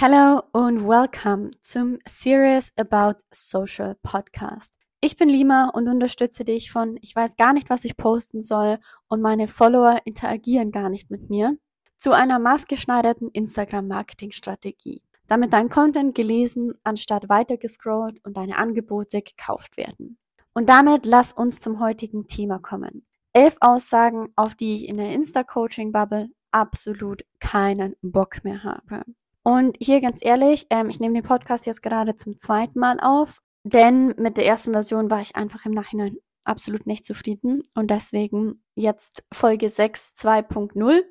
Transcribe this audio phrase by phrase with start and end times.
[0.00, 4.72] Hello und welcome zum Serious About Social Podcast.
[5.00, 8.78] Ich bin Lima und unterstütze dich von ich weiß gar nicht, was ich posten soll
[9.08, 11.58] und meine Follower interagieren gar nicht mit mir
[11.96, 20.16] zu einer maßgeschneiderten Instagram-Marketing-Strategie, damit dein Content gelesen anstatt weitergescrollt und deine Angebote gekauft werden.
[20.54, 23.04] Und damit lass uns zum heutigen Thema kommen.
[23.32, 29.02] Elf Aussagen, auf die ich in der Insta-Coaching-Bubble absolut keinen Bock mehr habe.
[29.42, 33.38] Und hier ganz ehrlich, ähm, ich nehme den Podcast jetzt gerade zum zweiten Mal auf,
[33.64, 38.62] denn mit der ersten Version war ich einfach im Nachhinein absolut nicht zufrieden und deswegen
[38.74, 41.02] jetzt Folge 6 2.0,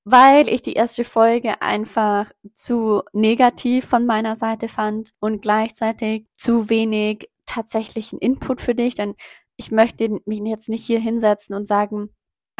[0.03, 6.69] weil ich die erste Folge einfach zu negativ von meiner Seite fand und gleichzeitig zu
[6.69, 9.15] wenig tatsächlichen Input für dich, denn
[9.57, 12.09] ich möchte mich jetzt nicht hier hinsetzen und sagen,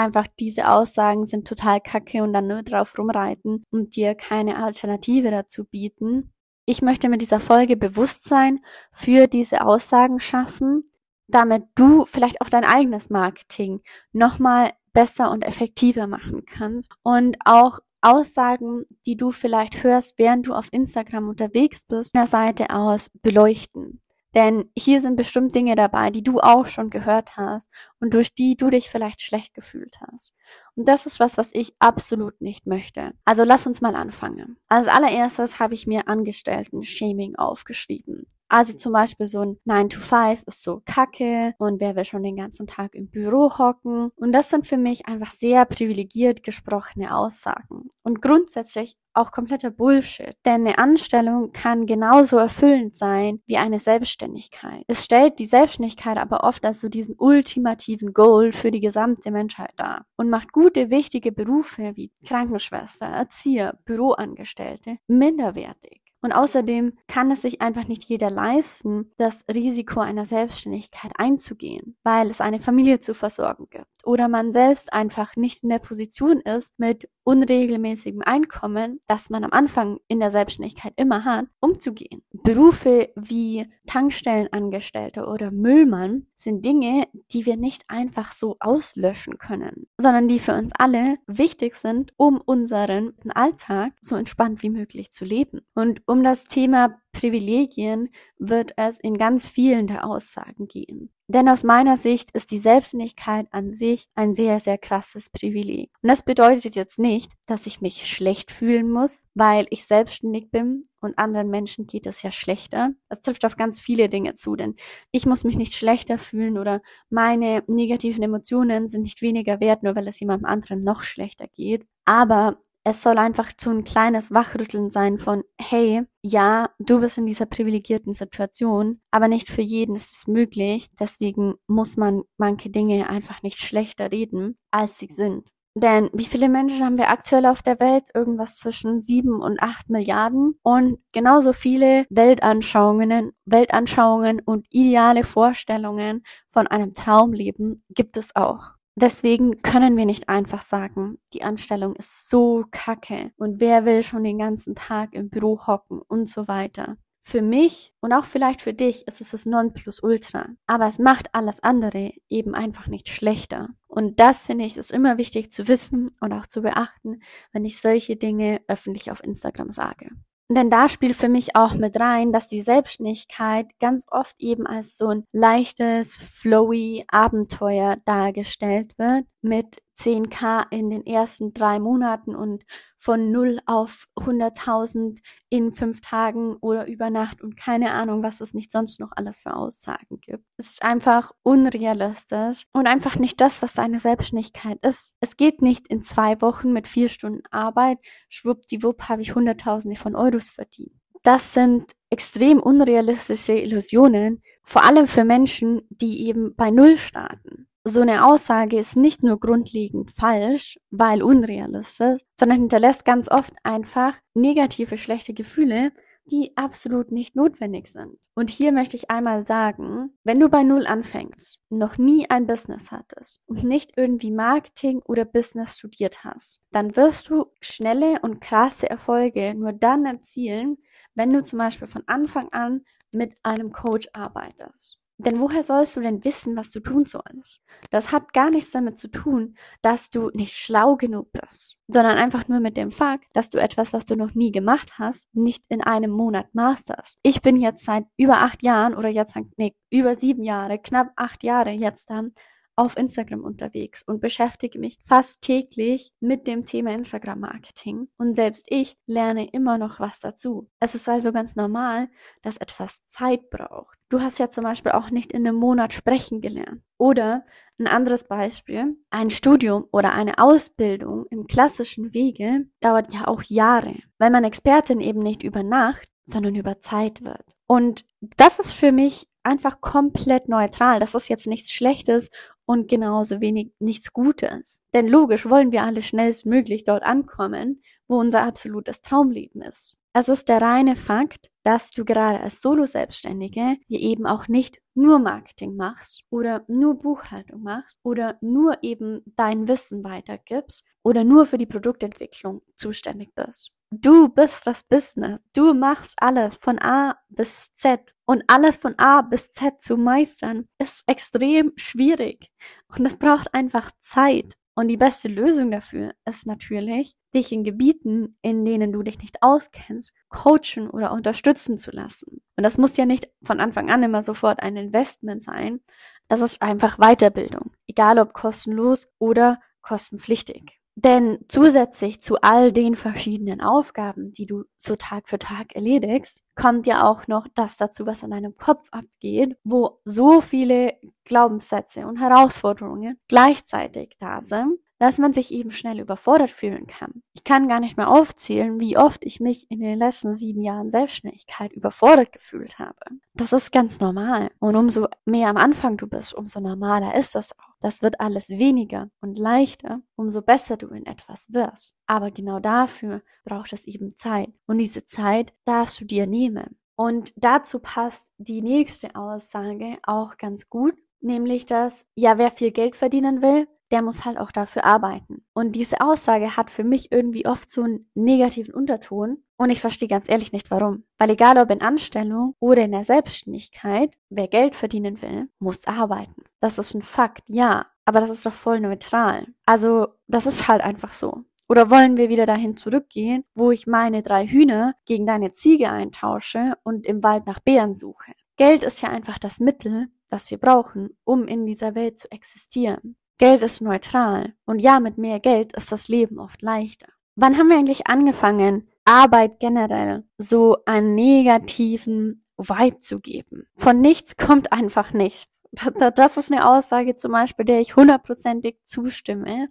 [0.02, 5.32] einfach diese Aussagen sind total kacke und dann nur drauf rumreiten und dir keine Alternative
[5.32, 6.34] dazu bieten.
[6.66, 8.60] Ich möchte mit dieser Folge Bewusstsein
[8.91, 10.91] für diese Aussagen schaffen,
[11.27, 17.80] damit du vielleicht auch dein eigenes Marketing nochmal besser und effektiver machen kannst und auch
[18.02, 23.10] Aussagen, die du vielleicht hörst, während du auf Instagram unterwegs bist, von der Seite aus
[23.21, 24.02] beleuchten.
[24.34, 28.55] Denn hier sind bestimmt Dinge dabei, die du auch schon gehört hast und durch die
[28.55, 30.34] du dich vielleicht schlecht gefühlt hast.
[30.76, 33.12] Und das ist was, was ich absolut nicht möchte.
[33.26, 34.57] Also lass uns mal anfangen.
[34.68, 38.26] Als allererstes habe ich mir Angestellten-Shaming aufgeschrieben.
[38.52, 42.21] Also zum Beispiel so ein 9 to 5 ist so kacke und wer will schon
[42.21, 44.12] den ganzen Tag im Büro hocken.
[44.18, 47.90] Und das sind für mich einfach sehr privilegiert gesprochene Aussagen.
[48.04, 50.35] Und grundsätzlich auch kompletter Bullshit.
[50.46, 54.84] Denn eine Anstellung kann genauso erfüllend sein wie eine Selbstständigkeit.
[54.88, 59.71] Es stellt die Selbstständigkeit aber oft als so diesen ultimativen Goal für die gesamte Menschheit
[59.77, 66.00] dar und macht gute, wichtige Berufe wie Krankenschwester, Erzieher, Büroangestellte minderwertig.
[66.22, 72.30] Und außerdem kann es sich einfach nicht jeder leisten, das Risiko einer Selbstständigkeit einzugehen, weil
[72.30, 76.78] es eine Familie zu versorgen gibt oder man selbst einfach nicht in der Position ist,
[76.80, 82.24] mit unregelmäßigem Einkommen, das man am Anfang in der Selbstständigkeit immer hat, umzugehen.
[82.44, 90.28] Berufe wie Tankstellenangestellte oder Müllmann sind Dinge, die wir nicht einfach so auslöschen können, sondern
[90.28, 95.62] die für uns alle wichtig sind, um unseren Alltag so entspannt wie möglich zu leben.
[95.75, 98.09] Und um das Thema Privilegien
[98.40, 101.12] wird es in ganz vielen der Aussagen gehen.
[101.34, 105.90] Denn aus meiner Sicht ist die Selbstständigkeit an sich ein sehr, sehr krasses Privileg.
[106.02, 110.84] Und das bedeutet jetzt nicht, dass ich mich schlecht fühlen muss, weil ich selbstständig bin
[111.00, 112.90] und anderen Menschen geht es ja schlechter.
[113.08, 114.75] Das trifft auf ganz viele Dinge zu, denn
[115.12, 119.96] ich muss mich nicht schlechter fühlen oder meine negativen Emotionen sind nicht weniger wert, nur
[119.96, 121.86] weil es jemandem anderen noch schlechter geht.
[122.03, 127.25] Aber es soll einfach so ein kleines Wachrütteln sein von, hey, ja, du bist in
[127.25, 130.90] dieser privilegierten Situation, aber nicht für jeden ist es möglich.
[131.00, 135.47] Deswegen muss man manche Dinge einfach nicht schlechter reden, als sie sind.
[135.74, 138.09] Denn wie viele Menschen haben wir aktuell auf der Welt?
[138.14, 140.59] Irgendwas zwischen sieben und acht Milliarden.
[140.63, 148.81] Und genauso viele Weltanschauungen, Weltanschauungen und ideale Vorstellungen von einem Traumleben gibt es auch.
[149.01, 154.23] Deswegen können wir nicht einfach sagen, die Anstellung ist so kacke und wer will schon
[154.23, 156.97] den ganzen Tag im Büro hocken und so weiter.
[157.23, 160.50] Für mich und auch vielleicht für dich ist es das Nonplusultra.
[160.67, 163.69] Aber es macht alles andere eben einfach nicht schlechter.
[163.88, 167.23] Und das finde ich ist immer wichtig zu wissen und auch zu beachten,
[167.53, 170.12] wenn ich solche Dinge öffentlich auf Instagram sage.
[170.53, 174.97] Denn da spielt für mich auch mit rein, dass die Selbstständigkeit ganz oft eben als
[174.97, 182.63] so ein leichtes, flowy Abenteuer dargestellt wird mit 10k in den ersten drei Monaten und
[182.97, 185.19] von 0 auf 100.000
[185.50, 189.40] in fünf Tagen oder über Nacht und keine Ahnung, was es nicht sonst noch alles
[189.40, 190.44] für Aussagen gibt.
[190.57, 195.16] Es ist einfach unrealistisch und einfach nicht das, was deine Selbstständigkeit ist.
[195.19, 197.97] Es geht nicht in zwei Wochen mit vier Stunden Arbeit,
[198.30, 200.94] schwuppdiwupp habe ich Hunderttausende von Euros verdient.
[201.24, 208.01] Das sind extrem unrealistische Illusionen, vor allem für Menschen, die eben bei Null starten so
[208.01, 214.98] eine Aussage ist nicht nur grundlegend falsch, weil unrealistisch, sondern hinterlässt ganz oft einfach negative,
[214.98, 215.92] schlechte Gefühle,
[216.25, 218.18] die absolut nicht notwendig sind.
[218.36, 222.92] Und hier möchte ich einmal sagen, wenn du bei Null anfängst, noch nie ein Business
[222.92, 228.89] hattest und nicht irgendwie Marketing oder Business studiert hast, dann wirst du schnelle und krasse
[228.89, 230.78] Erfolge nur dann erzielen,
[231.16, 236.01] wenn du zum Beispiel von Anfang an mit einem Coach arbeitest Denn woher sollst du
[236.01, 237.62] denn wissen, was du tun sollst?
[237.91, 242.47] Das hat gar nichts damit zu tun, dass du nicht schlau genug bist, sondern einfach
[242.47, 245.81] nur mit dem Fakt, dass du etwas, was du noch nie gemacht hast, nicht in
[245.81, 247.18] einem Monat masterst.
[247.23, 251.44] Ich bin jetzt seit über acht Jahren oder jetzt, nee, über sieben Jahre, knapp acht
[251.44, 252.33] Jahre jetzt dann
[252.75, 258.07] auf Instagram unterwegs und beschäftige mich fast täglich mit dem Thema Instagram Marketing.
[258.18, 260.69] Und selbst ich lerne immer noch was dazu.
[260.79, 262.09] Es ist also ganz normal,
[262.41, 264.00] dass etwas Zeit braucht.
[264.12, 266.84] Du hast ja zum Beispiel auch nicht in einem Monat sprechen gelernt.
[266.98, 267.46] Oder
[267.80, 273.96] ein anderes Beispiel, ein Studium oder eine Ausbildung im klassischen Wege dauert ja auch Jahre,
[274.19, 277.46] weil man Expertin eben nicht über Nacht, sondern über Zeit wird.
[277.68, 281.00] Und das ist für mich einfach komplett neutral.
[281.00, 282.30] Das ist jetzt nichts Schlechtes
[282.66, 284.81] und genauso wenig nichts Gutes.
[284.94, 289.96] Denn logisch wollen wir alle schnellstmöglich dort ankommen, wo unser absolutes Traumleben ist.
[290.13, 295.78] Es ist der reine Fakt, dass du gerade als Solo-Selbstständige eben auch nicht nur Marketing
[295.78, 301.66] machst oder nur Buchhaltung machst oder nur eben dein Wissen weitergibst oder nur für die
[301.66, 303.72] Produktentwicklung zuständig bist.
[303.94, 305.40] Du bist das Business.
[305.54, 308.16] Du machst alles von A bis Z.
[308.25, 312.50] Und alles von A bis Z zu meistern ist extrem schwierig.
[312.88, 314.56] Und es braucht einfach Zeit.
[314.73, 319.44] Und die beste Lösung dafür ist natürlich, dich in Gebieten, in denen du dich nicht
[319.44, 322.41] auskennst, coachen oder unterstützen zu lassen.
[322.56, 325.81] Und das muss ja nicht von Anfang an immer sofort ein Investment sein.
[326.27, 327.71] Das ist einfach Weiterbildung.
[327.88, 330.81] Egal ob kostenlos oder kostenpflichtig.
[330.96, 336.86] Denn zusätzlich zu all den verschiedenen Aufgaben, die du so Tag für Tag erledigst, kommt
[336.86, 342.18] ja auch noch das dazu, was an deinem Kopf abgeht, wo so viele Glaubenssätze und
[342.20, 347.24] Herausforderungen gleichzeitig da sind, dass man sich eben schnell überfordert fühlen kann.
[347.33, 350.92] Ich kann gar nicht mehr aufzählen, wie oft ich mich in den letzten sieben Jahren
[350.92, 353.00] Selbstständigkeit überfordert gefühlt habe.
[353.33, 354.51] Das ist ganz normal.
[354.59, 357.74] Und umso mehr am Anfang du bist, umso normaler ist das auch.
[357.80, 361.95] Das wird alles weniger und leichter, umso besser du in etwas wirst.
[362.06, 364.54] Aber genau dafür braucht es eben Zeit.
[364.68, 366.77] Und diese Zeit darfst du dir nehmen.
[366.95, 372.95] Und dazu passt die nächste Aussage auch ganz gut, nämlich dass, ja, wer viel Geld
[372.95, 375.44] verdienen will, der muss halt auch dafür arbeiten.
[375.54, 379.44] Und diese Aussage hat für mich irgendwie oft so einen negativen Unterton.
[379.58, 381.04] Und ich verstehe ganz ehrlich nicht warum.
[381.20, 386.44] Weil egal ob in Anstellung oder in der Selbstständigkeit, wer Geld verdienen will, muss arbeiten.
[386.60, 387.86] Das ist ein Fakt, ja.
[388.06, 389.48] Aber das ist doch voll neutral.
[389.66, 391.44] Also, das ist halt einfach so.
[391.70, 396.74] Oder wollen wir wieder dahin zurückgehen, wo ich meine drei Hühner gegen deine Ziege eintausche
[396.84, 398.34] und im Wald nach Bären suche?
[398.58, 403.16] Geld ist ja einfach das Mittel, das wir brauchen, um in dieser Welt zu existieren.
[403.42, 404.54] Geld ist neutral.
[404.68, 407.08] Und ja, mit mehr Geld ist das Leben oft leichter.
[407.36, 413.66] Wann haben wir eigentlich angefangen, Arbeit generell so einen negativen Vibe zu geben?
[413.76, 415.66] Von nichts kommt einfach nichts.
[416.14, 419.70] Das ist eine Aussage zum Beispiel, der ich hundertprozentig zustimme.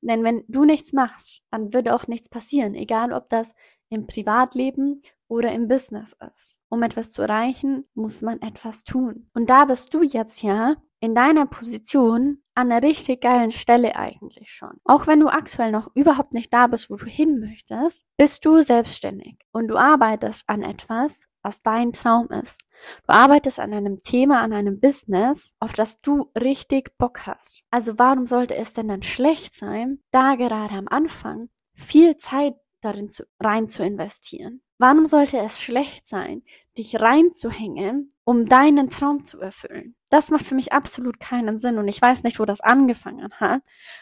[0.00, 3.52] Denn wenn du nichts machst, dann würde auch nichts passieren, egal ob das
[3.90, 6.58] im Privatleben oder im Business ist.
[6.70, 9.28] Um etwas zu erreichen, muss man etwas tun.
[9.34, 14.52] Und da bist du jetzt ja in deiner Position an einer richtig geilen Stelle eigentlich
[14.52, 14.78] schon.
[14.84, 18.60] Auch wenn du aktuell noch überhaupt nicht da bist, wo du hin möchtest, bist du
[18.60, 22.62] selbstständig und du arbeitest an etwas, was dein Traum ist.
[23.06, 27.62] Du arbeitest an einem Thema, an einem Business, auf das du richtig Bock hast.
[27.70, 33.10] Also warum sollte es denn dann schlecht sein, da gerade am Anfang viel Zeit darin
[33.10, 34.62] zu, rein zu investieren?
[34.78, 36.42] Warum sollte es schlecht sein,
[36.78, 39.94] dich reinzuhängen, um deinen Traum zu erfüllen?
[40.08, 43.60] Das macht für mich absolut keinen Sinn und ich weiß nicht, wo das angefangen hat,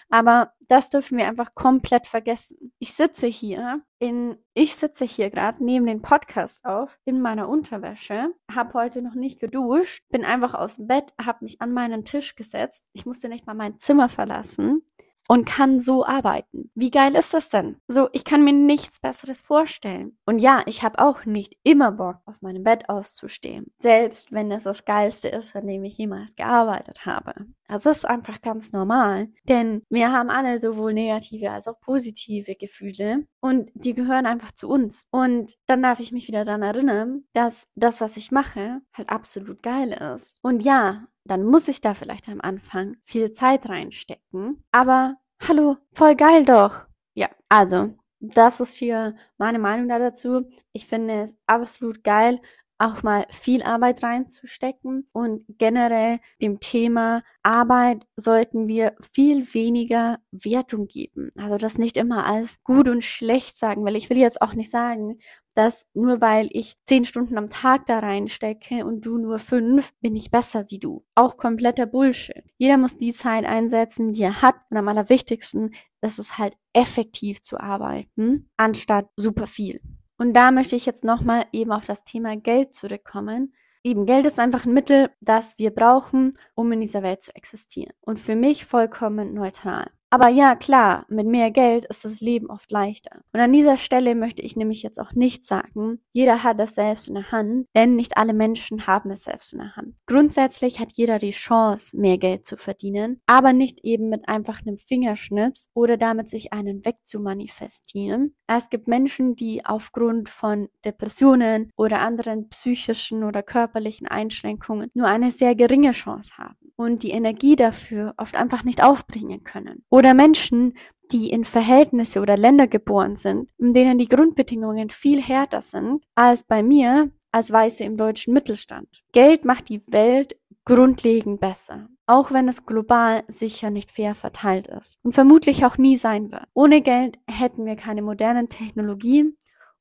[0.08, 2.72] aber das dürfen wir einfach komplett vergessen.
[2.78, 8.32] Ich sitze hier in, ich sitze hier gerade neben den Podcast auf in meiner Unterwäsche,
[8.48, 12.36] habe heute noch nicht geduscht, bin einfach aus dem Bett, habe mich an meinen Tisch
[12.36, 12.84] gesetzt.
[12.92, 14.82] Ich musste nicht mal mein Zimmer verlassen
[15.28, 16.70] und kann so arbeiten.
[16.74, 17.76] Wie geil ist das denn?
[17.86, 20.16] So, ich kann mir nichts Besseres vorstellen.
[20.24, 23.66] Und ja, ich habe auch nicht immer Bock, auf meinem Bett auszustehen.
[23.78, 27.34] Selbst wenn es das Geilste ist, an dem ich jemals gearbeitet habe.
[27.68, 29.28] Das ist einfach ganz normal.
[29.44, 33.26] Denn wir haben alle sowohl negative als auch positive Gefühle.
[33.40, 35.04] Und die gehören einfach zu uns.
[35.10, 39.62] Und dann darf ich mich wieder daran erinnern, dass das, was ich mache, halt absolut
[39.62, 40.38] geil ist.
[40.42, 44.64] Und ja, dann muss ich da vielleicht am Anfang viel Zeit reinstecken.
[44.72, 45.16] Aber
[45.46, 46.86] hallo, voll geil doch.
[47.14, 50.48] Ja, also, das ist hier meine Meinung dazu.
[50.72, 52.40] Ich finde es absolut geil,
[52.78, 60.86] auch mal viel Arbeit reinzustecken und generell dem Thema Arbeit sollten wir viel weniger Wertung
[60.86, 61.32] geben.
[61.36, 64.70] Also das nicht immer als gut und schlecht sagen, weil ich will jetzt auch nicht
[64.70, 65.18] sagen,
[65.58, 70.14] dass nur weil ich zehn Stunden am Tag da reinstecke und du nur fünf, bin
[70.14, 71.04] ich besser wie du.
[71.16, 72.44] Auch kompletter Bullshit.
[72.58, 74.54] Jeder muss die Zeit einsetzen, die er hat.
[74.70, 79.80] Und am allerwichtigsten ist es halt effektiv zu arbeiten, anstatt super viel.
[80.16, 83.52] Und da möchte ich jetzt nochmal eben auf das Thema Geld zurückkommen.
[83.82, 87.94] Eben, Geld ist einfach ein Mittel, das wir brauchen, um in dieser Welt zu existieren.
[88.00, 89.90] Und für mich vollkommen neutral.
[90.10, 93.22] Aber ja, klar, mit mehr Geld ist das Leben oft leichter.
[93.34, 97.08] Und an dieser Stelle möchte ich nämlich jetzt auch nicht sagen, jeder hat das selbst
[97.08, 99.96] in der Hand, denn nicht alle Menschen haben es selbst in der Hand.
[100.06, 104.78] Grundsätzlich hat jeder die Chance, mehr Geld zu verdienen, aber nicht eben mit einfach einem
[104.78, 108.34] Fingerschnips oder damit sich einen wegzumanifestieren.
[108.46, 115.32] Es gibt Menschen, die aufgrund von Depressionen oder anderen psychischen oder körperlichen Einschränkungen nur eine
[115.32, 119.84] sehr geringe Chance haben und die Energie dafür oft einfach nicht aufbringen können.
[119.90, 120.74] Oder Menschen,
[121.10, 126.44] die in Verhältnisse oder Länder geboren sind, in denen die Grundbedingungen viel härter sind als
[126.44, 129.02] bei mir als Weiße im deutschen Mittelstand.
[129.12, 134.98] Geld macht die Welt grundlegend besser, auch wenn es global sicher nicht fair verteilt ist
[135.02, 136.44] und vermutlich auch nie sein wird.
[136.52, 139.36] Ohne Geld hätten wir keine modernen Technologien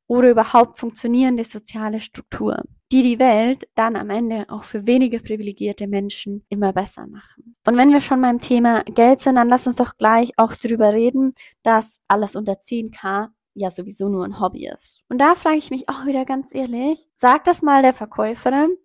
[0.08, 5.88] oder überhaupt funktionierende soziale Strukturen die die Welt dann am Ende auch für weniger privilegierte
[5.88, 7.56] Menschen immer besser machen.
[7.66, 10.94] Und wenn wir schon beim Thema Geld sind, dann lass uns doch gleich auch drüber
[10.94, 11.34] reden,
[11.64, 15.02] dass alles unter 10k ja sowieso nur ein Hobby ist.
[15.10, 18.78] Und da frage ich mich auch wieder ganz ehrlich, sag das mal der Verkäuferin,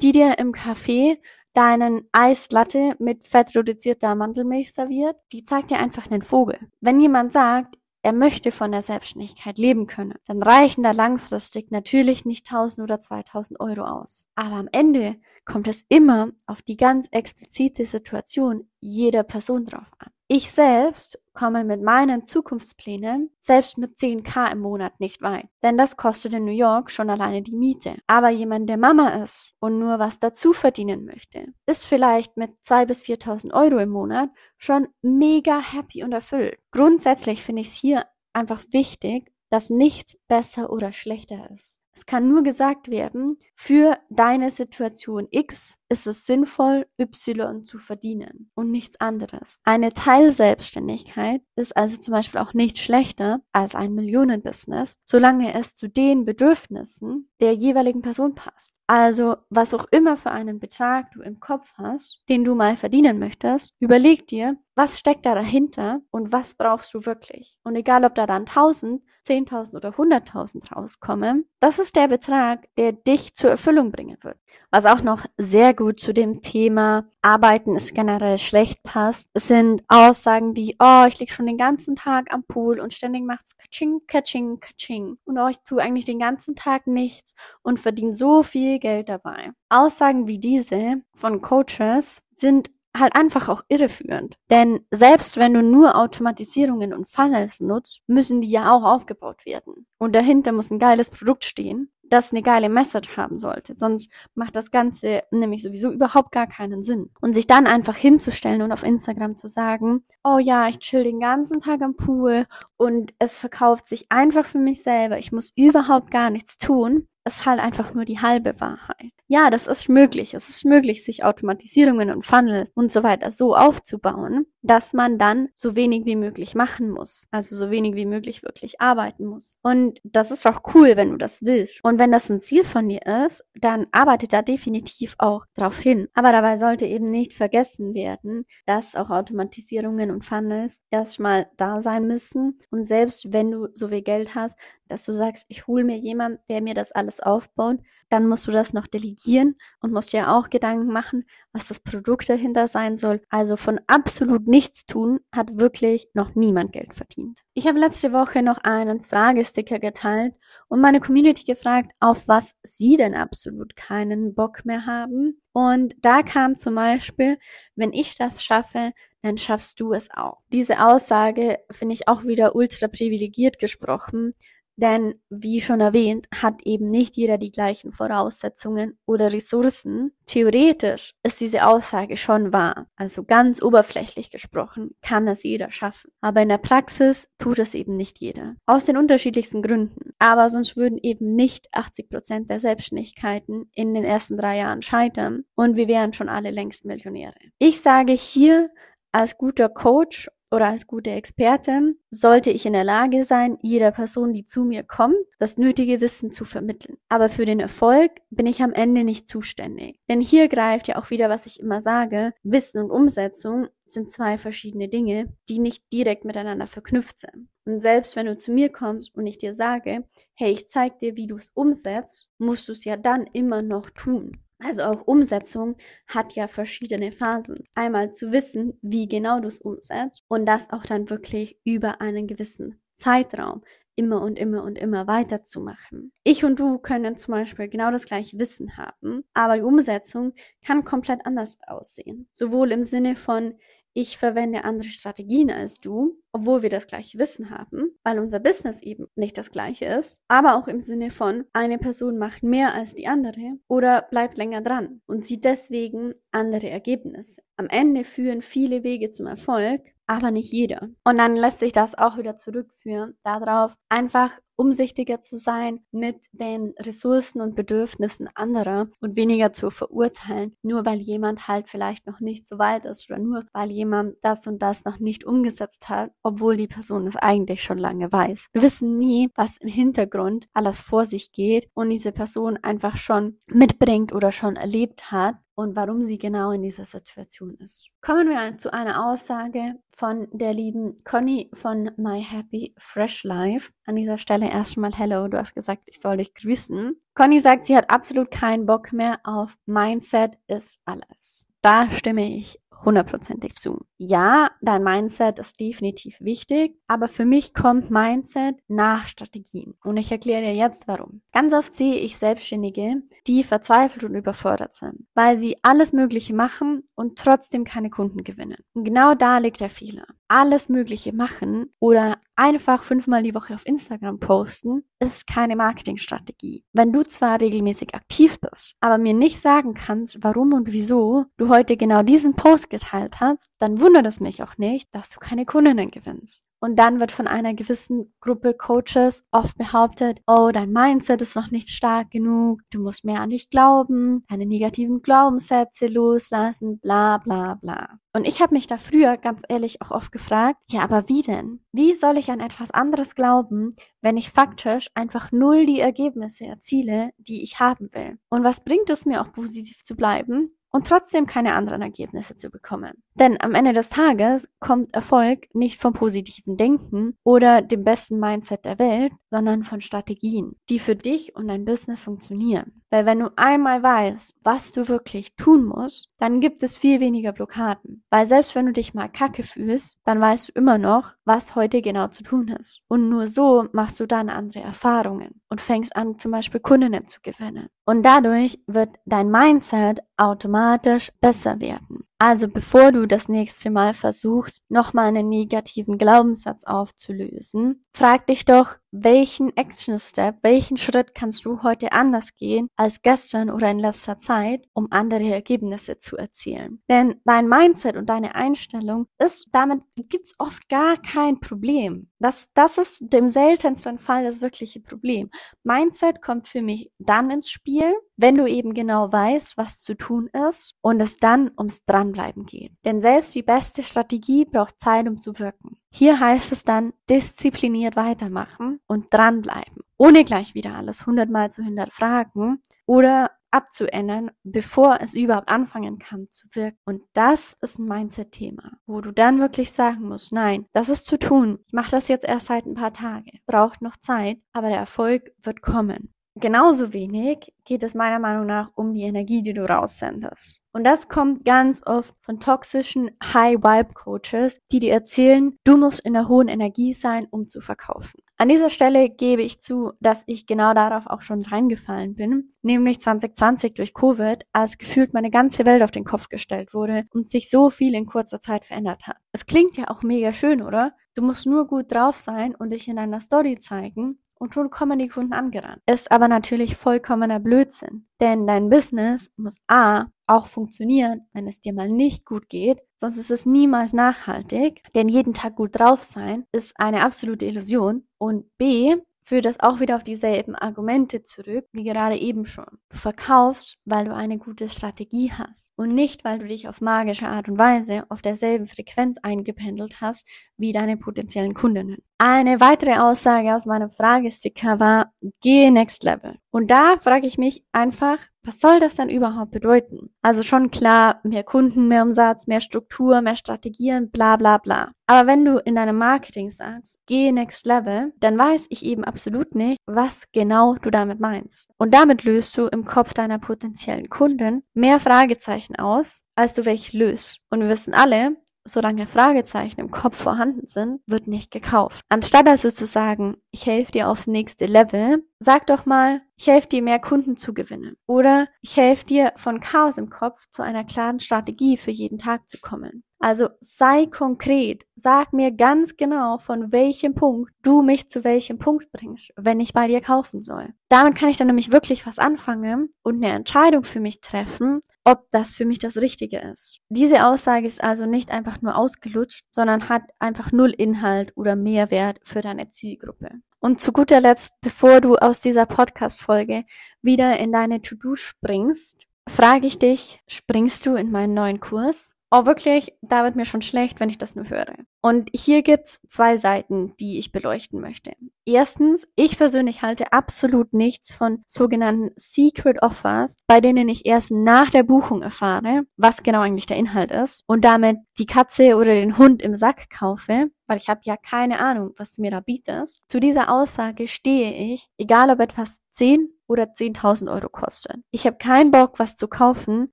[0.00, 1.18] die dir im Café
[1.54, 6.58] deinen Eislatte mit fettreduzierter Mandelmilch serviert, die zeigt dir einfach einen Vogel.
[6.80, 7.76] Wenn jemand sagt,
[8.08, 13.00] er möchte von der Selbstständigkeit leben können, dann reichen da langfristig natürlich nicht 1000 oder
[13.00, 14.26] 2000 Euro aus.
[14.34, 20.10] Aber am Ende kommt es immer auf die ganz explizite Situation jeder Person drauf an.
[20.30, 25.48] Ich selbst komme mit meinen Zukunftsplänen selbst mit 10k im Monat nicht weit.
[25.62, 27.96] Denn das kostet in New York schon alleine die Miete.
[28.06, 32.84] Aber jemand, der Mama ist und nur was dazu verdienen möchte, ist vielleicht mit 2.000
[32.84, 36.58] bis 4.000 Euro im Monat schon mega happy und erfüllt.
[36.72, 38.04] Grundsätzlich finde ich es hier
[38.34, 41.80] einfach wichtig, dass nichts besser oder schlechter ist.
[41.98, 48.52] Es kann nur gesagt werden, für deine Situation X ist es sinnvoll, Y zu verdienen
[48.54, 49.58] und nichts anderes.
[49.64, 55.88] Eine Teilselbstständigkeit ist also zum Beispiel auch nicht schlechter als ein Millionenbusiness, solange es zu
[55.88, 58.74] den Bedürfnissen der jeweiligen Person passt.
[58.86, 63.18] Also, was auch immer für einen Betrag du im Kopf hast, den du mal verdienen
[63.18, 67.58] möchtest, überleg dir, was steckt da dahinter und was brauchst du wirklich.
[67.64, 72.92] Und egal, ob da dann 1000, 10.000 oder 100.000 rauskommen, das ist der Betrag, der
[72.92, 74.38] dich zur Erfüllung bringen wird.
[74.70, 80.54] Was auch noch sehr gut zu dem Thema Arbeiten ist generell schlecht passt, sind Aussagen
[80.54, 84.60] wie, oh, ich lieg schon den ganzen Tag am Pool und ständig macht's kaching, kaching,
[84.60, 85.18] kaching.
[85.24, 89.50] Und oh, ich tue eigentlich den ganzen Tag nichts und verdiene so viel Geld dabei.
[89.70, 94.36] Aussagen wie diese von Coaches sind halt einfach auch irreführend.
[94.50, 99.86] Denn selbst wenn du nur Automatisierungen und Funnels nutzt, müssen die ja auch aufgebaut werden.
[99.98, 103.74] Und dahinter muss ein geiles Produkt stehen das eine geile Message haben sollte.
[103.74, 107.10] Sonst macht das Ganze nämlich sowieso überhaupt gar keinen Sinn.
[107.20, 111.20] Und sich dann einfach hinzustellen und auf Instagram zu sagen, oh ja, ich chill den
[111.20, 115.18] ganzen Tag am Pool und es verkauft sich einfach für mich selber.
[115.18, 119.12] Ich muss überhaupt gar nichts tun ist halt einfach nur die halbe Wahrheit.
[119.30, 120.32] Ja, das ist möglich.
[120.32, 125.48] Es ist möglich, sich Automatisierungen und Funnels und so weiter so aufzubauen, dass man dann
[125.54, 127.26] so wenig wie möglich machen muss.
[127.30, 129.58] Also so wenig wie möglich wirklich arbeiten muss.
[129.62, 131.84] Und das ist auch cool, wenn du das willst.
[131.84, 136.08] Und wenn das ein Ziel von dir ist, dann arbeitet da definitiv auch drauf hin.
[136.14, 142.06] Aber dabei sollte eben nicht vergessen werden, dass auch Automatisierungen und Funnels erstmal da sein
[142.06, 142.58] müssen.
[142.70, 144.56] Und selbst wenn du so viel Geld hast,
[144.88, 147.78] dass du sagst, ich hole mir jemand, der mir das alles aufbaut,
[148.10, 152.28] dann musst du das noch delegieren und musst dir auch Gedanken machen, was das Produkt
[152.28, 153.20] dahinter sein soll.
[153.28, 157.40] Also von absolut nichts tun hat wirklich noch niemand Geld verdient.
[157.54, 160.34] Ich habe letzte Woche noch einen Fragesticker geteilt
[160.68, 165.40] und meine Community gefragt, auf was sie denn absolut keinen Bock mehr haben.
[165.52, 167.38] Und da kam zum Beispiel,
[167.74, 170.38] wenn ich das schaffe, dann schaffst du es auch.
[170.52, 174.34] Diese Aussage finde ich auch wieder ultra privilegiert gesprochen,
[174.80, 180.12] Denn, wie schon erwähnt, hat eben nicht jeder die gleichen Voraussetzungen oder Ressourcen.
[180.24, 182.86] Theoretisch ist diese Aussage schon wahr.
[182.94, 186.12] Also ganz oberflächlich gesprochen kann es jeder schaffen.
[186.20, 188.54] Aber in der Praxis tut es eben nicht jeder.
[188.66, 190.12] Aus den unterschiedlichsten Gründen.
[190.20, 195.42] Aber sonst würden eben nicht 80 Prozent der Selbstständigkeiten in den ersten drei Jahren scheitern
[195.56, 197.34] und wir wären schon alle längst Millionäre.
[197.58, 198.70] Ich sage hier
[199.10, 204.32] als guter Coach oder als gute Expertin sollte ich in der Lage sein, jeder Person,
[204.32, 206.96] die zu mir kommt, das nötige Wissen zu vermitteln.
[207.08, 210.00] Aber für den Erfolg bin ich am Ende nicht zuständig.
[210.08, 214.38] Denn hier greift ja auch wieder, was ich immer sage, Wissen und Umsetzung sind zwei
[214.38, 217.48] verschiedene Dinge, die nicht direkt miteinander verknüpft sind.
[217.64, 221.16] Und selbst wenn du zu mir kommst und ich dir sage, hey, ich zeig dir,
[221.16, 224.42] wie du es umsetzt, musst du es ja dann immer noch tun.
[224.60, 227.64] Also auch Umsetzung hat ja verschiedene Phasen.
[227.74, 232.26] Einmal zu wissen, wie genau du es umsetzt und das auch dann wirklich über einen
[232.26, 233.62] gewissen Zeitraum
[233.98, 236.12] immer und immer und immer weiterzumachen.
[236.22, 240.34] Ich und du können zum Beispiel genau das gleiche Wissen haben, aber die Umsetzung
[240.64, 242.28] kann komplett anders aussehen.
[242.32, 243.54] Sowohl im Sinne von,
[244.00, 248.80] ich verwende andere Strategien als du, obwohl wir das gleiche Wissen haben, weil unser Business
[248.80, 252.94] eben nicht das gleiche ist, aber auch im Sinne von, eine Person macht mehr als
[252.94, 257.42] die andere oder bleibt länger dran und sieht deswegen andere Ergebnisse.
[257.56, 260.88] Am Ende führen viele Wege zum Erfolg, aber nicht jeder.
[261.02, 266.74] Und dann lässt sich das auch wieder zurückführen darauf, einfach umsichtiger zu sein mit den
[266.78, 272.46] Ressourcen und Bedürfnissen anderer und weniger zu verurteilen, nur weil jemand halt vielleicht noch nicht
[272.46, 276.56] so weit ist oder nur weil jemand das und das noch nicht umgesetzt hat, obwohl
[276.56, 278.48] die Person es eigentlich schon lange weiß.
[278.52, 283.40] Wir wissen nie, was im Hintergrund alles vor sich geht und diese Person einfach schon
[283.46, 287.90] mitbringt oder schon erlebt hat und warum sie genau in dieser Situation ist.
[288.00, 293.72] Kommen wir zu einer Aussage von der lieben Conny von My Happy Fresh Life.
[293.84, 296.94] An dieser Stelle erstmal Hello, du hast gesagt, ich soll dich grüßen.
[297.14, 301.48] Conny sagt, sie hat absolut keinen Bock mehr auf Mindset ist alles.
[301.60, 303.84] Da stimme ich hundertprozentig zu.
[303.96, 309.74] Ja, dein Mindset ist definitiv wichtig, aber für mich kommt Mindset nach Strategien.
[309.82, 311.22] Und ich erkläre dir jetzt warum.
[311.32, 316.88] Ganz oft sehe ich Selbstständige, die verzweifelt und überfordert sind, weil sie alles Mögliche machen
[316.94, 318.58] und trotzdem keine Kunden gewinnen.
[318.74, 320.06] Und genau da liegt der Fehler.
[320.28, 326.64] Alles Mögliche machen oder einfach fünfmal die Woche auf Instagram posten, ist keine Marketingstrategie.
[326.72, 331.48] Wenn du zwar regelmäßig aktiv bist, aber mir nicht sagen kannst, warum und wieso du
[331.48, 335.46] heute genau diesen Post geteilt hast, dann wundert es mich auch nicht, dass du keine
[335.46, 336.42] Kundinnen gewinnst.
[336.60, 341.52] Und dann wird von einer gewissen Gruppe Coaches oft behauptet, oh, dein Mindset ist noch
[341.52, 347.54] nicht stark genug, du musst mehr an dich glauben, deine negativen Glaubenssätze loslassen, bla bla
[347.54, 347.98] bla.
[348.12, 351.60] Und ich habe mich da früher ganz ehrlich auch oft gefragt, ja, aber wie denn?
[351.72, 357.10] Wie soll ich an etwas anderes glauben, wenn ich faktisch einfach null die Ergebnisse erziele,
[357.18, 358.18] die ich haben will?
[358.30, 362.50] Und was bringt es mir auch positiv zu bleiben, und trotzdem keine anderen Ergebnisse zu
[362.50, 362.92] bekommen.
[363.14, 368.64] Denn am Ende des Tages kommt Erfolg nicht vom positiven Denken oder dem besten Mindset
[368.64, 372.82] der Welt, sondern von Strategien, die für dich und dein Business funktionieren.
[372.90, 377.32] Weil wenn du einmal weißt, was du wirklich tun musst, dann gibt es viel weniger
[377.32, 378.04] Blockaden.
[378.10, 381.82] Weil selbst wenn du dich mal kacke fühlst, dann weißt du immer noch, was heute
[381.82, 382.80] genau zu tun ist.
[382.88, 387.20] Und nur so machst du dann andere Erfahrungen und fängst an, zum Beispiel Kundinnen zu
[387.22, 387.68] gewinnen.
[387.84, 392.07] Und dadurch wird dein Mindset automatisch besser werden.
[392.20, 398.76] Also bevor du das nächste Mal versuchst, nochmal einen negativen Glaubenssatz aufzulösen, frag dich doch,
[398.90, 404.18] welchen Action Step, welchen Schritt kannst du heute anders gehen als gestern oder in letzter
[404.18, 406.82] Zeit, um andere Ergebnisse zu erzielen.
[406.88, 412.08] Denn dein Mindset und deine Einstellung ist, damit gibt's oft gar kein Problem.
[412.18, 415.30] Das, das ist dem seltensten Fall das wirkliche Problem.
[415.62, 420.28] Mindset kommt für mich dann ins Spiel, wenn du eben genau weißt, was zu tun
[420.48, 422.72] ist und es dann ums Dranbleiben geht.
[422.84, 425.76] Denn selbst die beste Strategie braucht Zeit, um zu wirken.
[425.90, 432.62] Hier heißt es dann diszipliniert weitermachen und dranbleiben, ohne gleich wieder alles hundertmal zu hinterfragen
[432.86, 436.76] oder abzuändern, bevor es überhaupt anfangen kann zu wirken.
[436.84, 441.18] Und das ist ein Mindset-Thema, wo du dann wirklich sagen musst, nein, das ist zu
[441.18, 441.58] tun.
[441.66, 443.40] Ich mache das jetzt erst seit ein paar Tagen.
[443.46, 446.12] Braucht noch Zeit, aber der Erfolg wird kommen.
[446.40, 450.60] Genauso wenig geht es meiner Meinung nach um die Energie, die du raussendest.
[450.72, 456.28] Und das kommt ganz oft von toxischen High-Vibe-Coaches, die dir erzählen, du musst in der
[456.28, 458.20] hohen Energie sein, um zu verkaufen.
[458.36, 463.00] An dieser Stelle gebe ich zu, dass ich genau darauf auch schon reingefallen bin, nämlich
[463.00, 467.50] 2020 durch Covid, als gefühlt meine ganze Welt auf den Kopf gestellt wurde und sich
[467.50, 469.16] so viel in kurzer Zeit verändert hat.
[469.32, 470.92] Es klingt ja auch mega schön, oder?
[471.18, 475.00] Du musst nur gut drauf sein und dich in deiner Story zeigen und schon kommen
[475.00, 475.82] die Kunden angerannt.
[475.84, 478.06] Ist aber natürlich vollkommener Blödsinn.
[478.20, 483.16] Denn dein Business muss A auch funktionieren, wenn es dir mal nicht gut geht, sonst
[483.16, 484.84] ist es niemals nachhaltig.
[484.94, 488.06] Denn jeden Tag gut drauf sein ist eine absolute Illusion.
[488.18, 488.94] Und B,
[489.28, 492.78] führt das auch wieder auf dieselben Argumente zurück, wie gerade eben schon.
[492.88, 497.28] Du verkaufst, weil du eine gute Strategie hast und nicht, weil du dich auf magische
[497.28, 501.98] Art und Weise auf derselben Frequenz eingependelt hast wie deine potenziellen Kundinnen.
[502.16, 505.12] Eine weitere Aussage aus meinem Fragesticker war,
[505.42, 506.38] gehe next level.
[506.50, 510.08] Und da frage ich mich einfach, was soll das denn überhaupt bedeuten?
[510.22, 514.90] Also schon klar, mehr Kunden, mehr Umsatz, mehr Struktur, mehr Strategien, bla bla bla.
[515.06, 519.54] Aber wenn du in deinem Marketing sagst, geh next level, dann weiß ich eben absolut
[519.54, 521.68] nicht, was genau du damit meinst.
[521.76, 526.96] Und damit löst du im Kopf deiner potenziellen Kunden mehr Fragezeichen aus, als du welche
[526.96, 527.40] löst.
[527.50, 532.04] Und wir wissen alle, solange Fragezeichen im Kopf vorhanden sind, wird nicht gekauft.
[532.08, 536.68] Anstatt also zu sagen, ich helfe dir aufs nächste Level, sag doch mal, ich helfe
[536.68, 537.96] dir mehr Kunden zu gewinnen.
[538.06, 542.48] Oder ich helfe dir von Chaos im Kopf zu einer klaren Strategie für jeden Tag
[542.48, 543.04] zu kommen.
[543.20, 548.92] Also sei konkret, sag mir ganz genau, von welchem Punkt du mich zu welchem Punkt
[548.92, 550.72] bringst, wenn ich bei dir kaufen soll.
[550.88, 555.28] Damit kann ich dann nämlich wirklich was anfangen und eine Entscheidung für mich treffen, ob
[555.30, 556.78] das für mich das Richtige ist.
[556.90, 562.20] Diese Aussage ist also nicht einfach nur ausgelutscht, sondern hat einfach null Inhalt oder Mehrwert
[562.22, 563.30] für deine Zielgruppe.
[563.58, 566.64] Und zu guter Letzt, bevor du aus dieser Podcast-Folge
[567.02, 572.14] wieder in deine To-Do springst, frage ich dich, springst du in meinen neuen Kurs?
[572.30, 574.74] Oh, wirklich, da wird mir schon schlecht, wenn ich das nur höre.
[575.00, 578.12] Und hier gibt's zwei Seiten, die ich beleuchten möchte.
[578.44, 584.68] Erstens, ich persönlich halte absolut nichts von sogenannten Secret Offers, bei denen ich erst nach
[584.68, 589.16] der Buchung erfahre, was genau eigentlich der Inhalt ist und damit die Katze oder den
[589.16, 593.00] Hund im Sack kaufe, weil ich habe ja keine Ahnung, was du mir da bietest.
[593.08, 597.96] Zu dieser Aussage stehe ich, egal ob etwas 10 oder 10.000 Euro kostet.
[598.10, 599.92] Ich habe keinen Bock, was zu kaufen,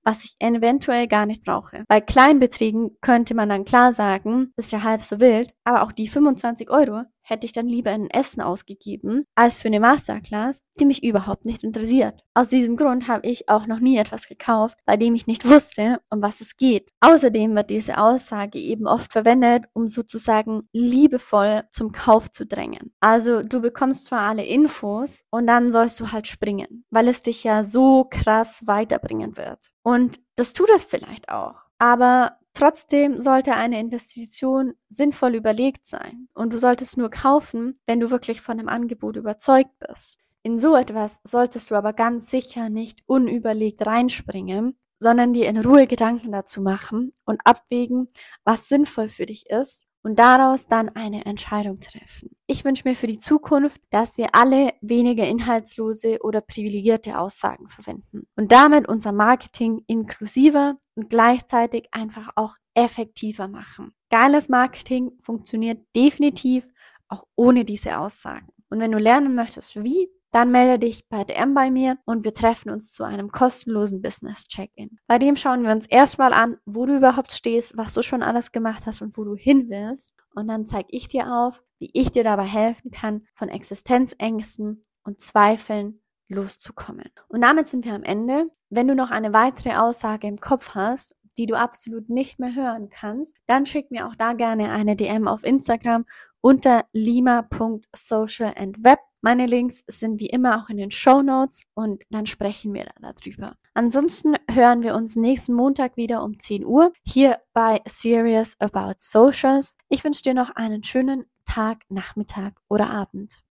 [0.02, 1.84] was ich eventuell gar nicht brauche.
[1.88, 6.08] Bei Kleinbeträgen könnte man dann klar sagen, ist ja halb so wild, aber auch die
[6.08, 11.02] 25 Euro hätte ich dann lieber in Essen ausgegeben, als für eine Masterclass, die mich
[11.02, 12.22] überhaupt nicht interessiert.
[12.34, 16.00] Aus diesem Grund habe ich auch noch nie etwas gekauft, bei dem ich nicht wusste,
[16.08, 16.90] um was es geht.
[17.00, 22.94] Außerdem wird diese Aussage eben oft verwendet, um sozusagen liebevoll zum Kauf zu drängen.
[23.00, 27.42] Also du bekommst zwar alle Infos und dann sollst du halt springen, weil es dich
[27.42, 29.70] ja so krass weiterbringen wird.
[29.82, 31.54] Und das tut es vielleicht auch.
[31.78, 38.10] Aber Trotzdem sollte eine Investition sinnvoll überlegt sein und du solltest nur kaufen, wenn du
[38.10, 40.20] wirklich von dem Angebot überzeugt bist.
[40.42, 45.86] In so etwas solltest du aber ganz sicher nicht unüberlegt reinspringen, sondern dir in Ruhe
[45.86, 48.08] Gedanken dazu machen und abwägen,
[48.44, 52.30] was sinnvoll für dich ist und daraus dann eine Entscheidung treffen.
[52.46, 58.28] Ich wünsche mir für die Zukunft, dass wir alle weniger inhaltslose oder privilegierte Aussagen verwenden
[58.36, 63.94] und damit unser Marketing inklusiver und gleichzeitig einfach auch effektiver machen.
[64.08, 66.64] Geiles Marketing funktioniert definitiv
[67.08, 68.46] auch ohne diese Aussagen.
[68.70, 72.34] Und wenn du lernen möchtest, wie, dann melde dich bei DM bei mir und wir
[72.34, 74.98] treffen uns zu einem kostenlosen Business Check-in.
[75.06, 78.52] Bei dem schauen wir uns erstmal an, wo du überhaupt stehst, was du schon alles
[78.52, 80.12] gemacht hast und wo du hin willst.
[80.34, 85.22] Und dann zeige ich dir auf, wie ich dir dabei helfen kann, von Existenzängsten und
[85.22, 87.08] Zweifeln loszukommen.
[87.28, 88.50] Und damit sind wir am Ende.
[88.68, 92.90] Wenn du noch eine weitere Aussage im Kopf hast, die du absolut nicht mehr hören
[92.90, 96.04] kannst, dann schick mir auch da gerne eine DM auf Instagram
[96.42, 98.98] unter lima.socialandweb.
[99.26, 103.12] Meine Links sind wie immer auch in den Show Notes und dann sprechen wir da
[103.12, 103.56] darüber.
[103.74, 109.76] Ansonsten hören wir uns nächsten Montag wieder um 10 Uhr hier bei Serious About Socials.
[109.88, 113.42] Ich wünsche dir noch einen schönen Tag, Nachmittag oder Abend.